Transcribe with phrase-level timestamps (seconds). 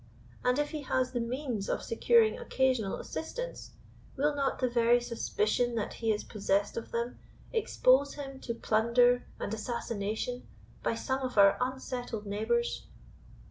[0.43, 3.73] and if he has the means of securing occasional assistance,
[4.17, 7.19] will not the very suspicion that he is possessed of them,
[7.53, 10.47] expose him to plunder and assassination
[10.81, 12.87] by some of our unsettled neighbours?"